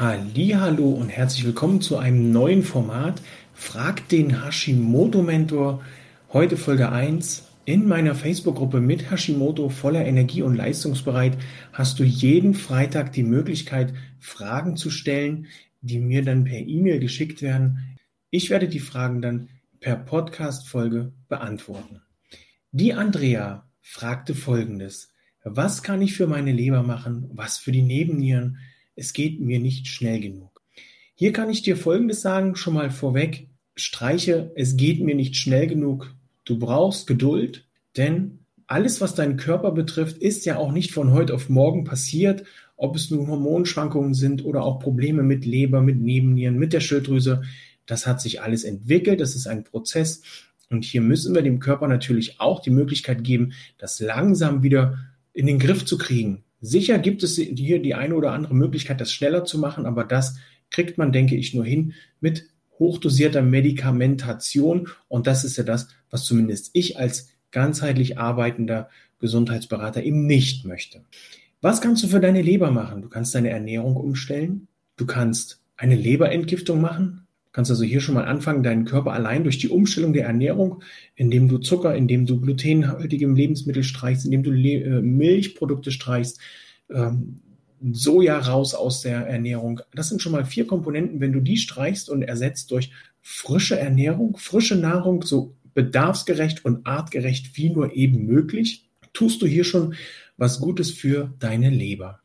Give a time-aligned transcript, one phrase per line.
[0.00, 3.20] Hallo und herzlich willkommen zu einem neuen Format.
[3.52, 5.82] Frag den Hashimoto Mentor.
[6.32, 7.48] Heute Folge 1.
[7.64, 11.36] In meiner Facebook-Gruppe mit Hashimoto voller Energie und leistungsbereit
[11.72, 15.48] hast du jeden Freitag die Möglichkeit, Fragen zu stellen,
[15.80, 17.96] die mir dann per E-Mail geschickt werden.
[18.30, 19.48] Ich werde die Fragen dann
[19.80, 22.02] per Podcast-Folge beantworten.
[22.70, 25.10] Die Andrea fragte folgendes.
[25.42, 27.28] Was kann ich für meine Leber machen?
[27.32, 28.58] Was für die Nebennieren?
[28.98, 30.60] Es geht mir nicht schnell genug.
[31.14, 33.46] Hier kann ich dir folgendes sagen, schon mal vorweg.
[33.76, 36.12] Streiche, es geht mir nicht schnell genug.
[36.44, 37.64] Du brauchst Geduld,
[37.96, 42.42] denn alles, was deinen Körper betrifft, ist ja auch nicht von heute auf morgen passiert,
[42.76, 47.42] ob es nun Hormonschwankungen sind oder auch Probleme mit Leber, mit Nebennieren, mit der Schilddrüse.
[47.86, 50.22] Das hat sich alles entwickelt, das ist ein Prozess.
[50.70, 54.98] Und hier müssen wir dem Körper natürlich auch die Möglichkeit geben, das langsam wieder
[55.32, 56.42] in den Griff zu kriegen.
[56.60, 60.36] Sicher gibt es hier die eine oder andere Möglichkeit, das schneller zu machen, aber das
[60.70, 64.88] kriegt man, denke ich, nur hin mit hochdosierter Medikamentation.
[65.08, 71.02] Und das ist ja das, was zumindest ich als ganzheitlich arbeitender Gesundheitsberater eben nicht möchte.
[71.60, 73.02] Was kannst du für deine Leber machen?
[73.02, 74.68] Du kannst deine Ernährung umstellen.
[74.96, 77.27] Du kannst eine Leberentgiftung machen
[77.58, 80.80] kannst also hier schon mal anfangen, deinen Körper allein durch die Umstellung der Ernährung,
[81.16, 86.38] indem du Zucker, indem du glutenhaltige Lebensmittel streichst, indem du Le äh, Milchprodukte streichst,
[86.88, 87.40] ähm,
[87.90, 89.80] Soja raus aus der Ernährung.
[89.92, 91.18] Das sind schon mal vier Komponenten.
[91.18, 92.92] Wenn du die streichst und ersetzt durch
[93.22, 99.64] frische Ernährung, frische Nahrung, so bedarfsgerecht und artgerecht wie nur eben möglich, tust du hier
[99.64, 99.96] schon
[100.36, 102.20] was Gutes für deine Leber.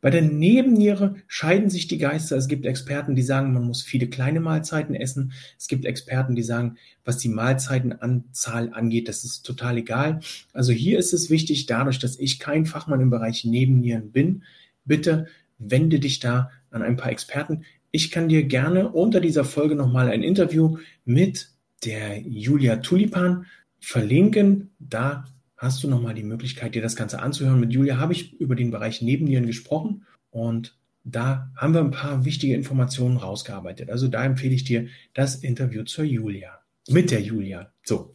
[0.00, 2.36] Bei der Nebenniere scheiden sich die Geister.
[2.36, 5.32] Es gibt Experten, die sagen, man muss viele kleine Mahlzeiten essen.
[5.58, 10.20] Es gibt Experten, die sagen, was die Mahlzeitenanzahl angeht, das ist total egal.
[10.52, 14.44] Also hier ist es wichtig, dadurch, dass ich kein Fachmann im Bereich Nebennieren bin,
[14.84, 15.26] bitte
[15.58, 17.64] wende dich da an ein paar Experten.
[17.90, 21.50] Ich kann dir gerne unter dieser Folge nochmal ein Interview mit
[21.84, 23.46] der Julia Tulipan
[23.80, 24.70] verlinken.
[24.78, 25.24] Da
[25.58, 27.60] hast du nochmal die Möglichkeit, dir das Ganze anzuhören.
[27.60, 32.24] Mit Julia habe ich über den Bereich Nebennieren gesprochen und da haben wir ein paar
[32.24, 33.90] wichtige Informationen rausgearbeitet.
[33.90, 36.60] Also da empfehle ich dir das Interview zur Julia.
[36.88, 37.72] Mit der Julia.
[37.82, 38.14] So.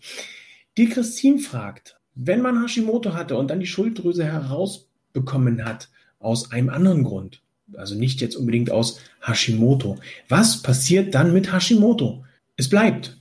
[0.78, 5.90] Die Christine fragt, wenn man Hashimoto hatte und dann die Schulddrüse herausbekommen hat,
[6.20, 7.42] aus einem anderen Grund,
[7.74, 9.98] also nicht jetzt unbedingt aus Hashimoto,
[10.30, 12.24] was passiert dann mit Hashimoto?
[12.56, 13.18] Es bleibt.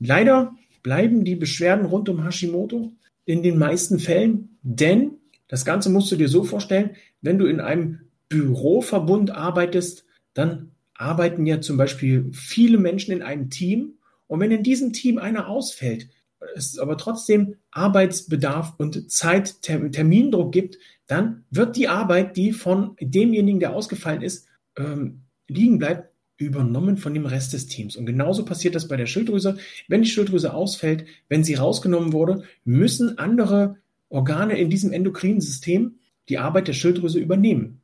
[0.00, 2.92] Leider bleiben die Beschwerden rund um Hashimoto
[3.30, 5.12] in den meisten Fällen, denn
[5.46, 10.04] das Ganze musst du dir so vorstellen, wenn du in einem Büroverbund arbeitest,
[10.34, 13.94] dann arbeiten ja zum Beispiel viele Menschen in einem Team.
[14.26, 16.08] Und wenn in diesem Team einer ausfällt,
[16.56, 23.60] es aber trotzdem Arbeitsbedarf und Zeit, Termindruck gibt, dann wird die Arbeit, die von demjenigen,
[23.60, 27.96] der ausgefallen ist, ähm, liegen bleibt, übernommen von dem Rest des Teams.
[27.96, 29.58] Und genauso passiert das bei der Schilddrüse.
[29.88, 33.76] Wenn die Schilddrüse ausfällt, wenn sie rausgenommen wurde, müssen andere
[34.08, 35.96] Organe in diesem endokrinen System
[36.28, 37.82] die Arbeit der Schilddrüse übernehmen.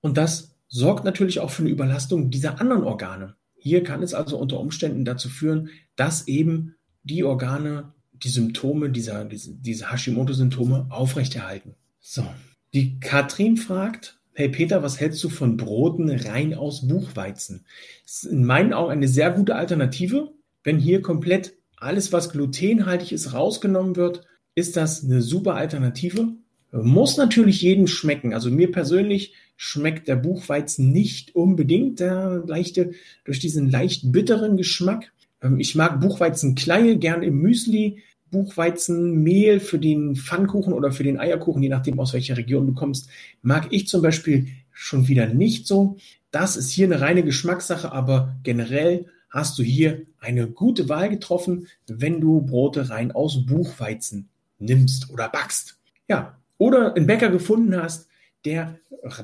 [0.00, 3.36] Und das sorgt natürlich auch für eine Überlastung dieser anderen Organe.
[3.56, 6.74] Hier kann es also unter Umständen dazu führen, dass eben
[7.04, 11.74] die Organe die Symptome dieser, diese, Hashimoto-Symptome aufrechterhalten.
[12.00, 12.26] So.
[12.74, 17.64] Die Katrin fragt, Hey Peter, was hältst du von Broten rein aus Buchweizen?
[18.02, 20.32] Das ist in meinen Augen eine sehr gute Alternative.
[20.64, 24.22] Wenn hier komplett alles, was glutenhaltig ist, rausgenommen wird,
[24.56, 26.32] ist das eine super Alternative.
[26.72, 28.34] Muss natürlich jedem schmecken.
[28.34, 32.90] Also mir persönlich schmeckt der Buchweizen nicht unbedingt der leichte,
[33.24, 35.12] durch diesen leicht bitteren Geschmack.
[35.42, 38.02] Ähm, ich mag Buchweizen kleine, gern im Müsli.
[38.34, 43.08] Buchweizenmehl für den Pfannkuchen oder für den Eierkuchen, je nachdem aus welcher Region du kommst,
[43.42, 45.96] mag ich zum Beispiel schon wieder nicht so.
[46.32, 51.68] Das ist hier eine reine Geschmackssache, aber generell hast du hier eine gute Wahl getroffen,
[51.86, 54.28] wenn du Brote rein aus Buchweizen
[54.58, 55.78] nimmst oder backst.
[56.08, 58.08] Ja, oder einen Bäcker gefunden hast,
[58.44, 58.78] der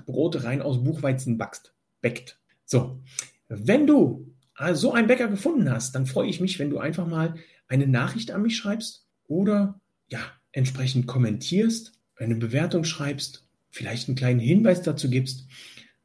[0.06, 2.38] Brote rein aus Buchweizen backst, bäckt.
[2.64, 3.00] So,
[3.48, 4.26] wenn du
[4.74, 7.34] so einen Bäcker gefunden hast, dann freue ich mich, wenn du einfach mal
[7.70, 10.20] eine Nachricht an mich schreibst oder ja,
[10.52, 15.46] entsprechend kommentierst, eine Bewertung schreibst, vielleicht einen kleinen Hinweis dazu gibst,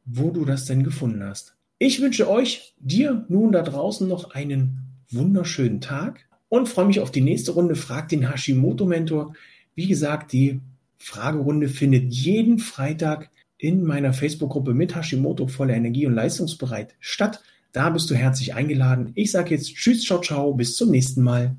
[0.06, 1.58] wo du das denn gefunden hast.
[1.80, 4.80] Ich wünsche euch, dir nun da draußen noch einen
[5.10, 7.76] wunderschönen Tag und freue mich auf die nächste Runde.
[7.76, 9.34] Frag den Hashimoto-Mentor.
[9.74, 10.62] Wie gesagt, die
[11.00, 17.42] Fragerunde findet jeden Freitag in meiner Facebook-Gruppe mit Hashimoto voller Energie und leistungsbereit statt.
[17.76, 19.12] Da bist du herzlich eingeladen.
[19.16, 21.58] Ich sage jetzt Tschüss, ciao, ciao, bis zum nächsten Mal.